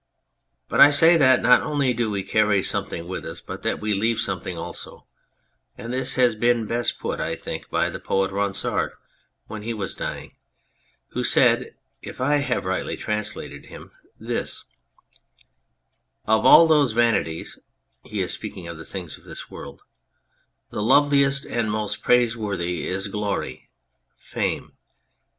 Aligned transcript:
But 0.67 0.81
I 0.81 0.89
say 0.89 1.15
that 1.17 1.43
not 1.43 1.61
only 1.61 1.93
do 1.93 2.09
we 2.09 2.23
carry 2.23 2.63
something 2.63 3.07
with 3.07 3.23
us, 3.23 3.39
but 3.39 3.61
that 3.61 3.79
we 3.79 3.93
leave 3.93 4.17
something 4.19 4.57
also; 4.57 5.05
and 5.77 5.93
this 5.93 6.15
has 6.15 6.33
been 6.33 6.65
best 6.65 6.97
put, 6.99 7.19
I 7.19 7.35
think, 7.35 7.69
by 7.69 7.87
the 7.91 7.99
poet 7.99 8.31
Ronsard 8.31 8.93
when 9.45 9.61
he 9.61 9.75
was 9.75 9.93
dying, 9.93 10.33
who 11.09 11.23
said, 11.23 11.75
if 12.01 12.19
I 12.19 12.37
have 12.37 12.65
rightly 12.65 12.97
trans 12.97 13.35
lated 13.35 13.67
him, 13.67 13.91
this" 14.19 14.63
Of 16.25 16.47
all 16.47 16.65
those 16.65 16.93
vanities" 16.93 17.59
(he 18.03 18.21
is 18.21 18.33
speaking 18.33 18.67
of 18.67 18.77
the 18.79 18.85
things 18.85 19.19
of 19.19 19.23
this 19.23 19.51
world)," 19.51 19.83
the 20.71 20.81
loveliest 20.81 21.45
and 21.45 21.69
most 21.69 22.01
praise 22.01 22.35
worthy 22.35 22.87
is 22.87 23.07
glory 23.07 23.69
fame. 24.17 24.73